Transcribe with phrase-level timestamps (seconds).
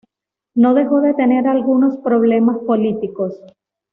[0.55, 3.39] No dejó de tener algunos problemas políticos.